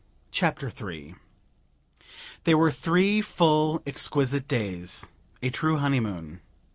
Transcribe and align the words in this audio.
Chapter 0.31 0.71
Three 0.71 1.13
They 2.45 2.55
were 2.55 2.71
three 2.71 3.21
full, 3.21 3.83
exquisite 3.85 4.47
days 4.47 5.05
a 5.43 5.51
true 5.51 5.77
honeymoon. 5.77 6.41